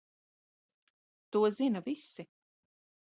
To 1.35 1.43
zina 1.59 1.85
visi! 1.91 2.27